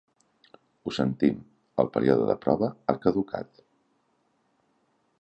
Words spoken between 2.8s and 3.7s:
ha caducat.